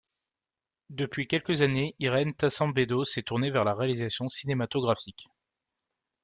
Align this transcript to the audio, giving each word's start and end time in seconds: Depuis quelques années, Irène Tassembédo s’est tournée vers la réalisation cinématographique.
Depuis 0.89 1.27
quelques 1.27 1.61
années, 1.61 1.93
Irène 1.99 2.33
Tassembédo 2.33 3.05
s’est 3.05 3.21
tournée 3.21 3.51
vers 3.51 3.63
la 3.63 3.75
réalisation 3.75 4.29
cinématographique. 4.29 5.29